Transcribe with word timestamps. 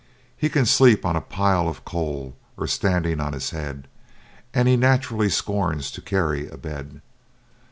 He 0.35 0.49
can 0.49 0.65
sleep 0.65 1.05
on 1.05 1.15
a 1.15 1.21
pile 1.21 1.69
of 1.69 1.85
coal 1.85 2.35
or 2.57 2.65
standing 2.65 3.19
on 3.21 3.33
his 3.33 3.51
head, 3.51 3.87
and 4.51 4.67
he 4.67 4.75
naturally 4.75 5.29
scorns 5.29 5.91
to 5.91 6.01
carry 6.01 6.47
a 6.49 6.57
bed. 6.57 7.01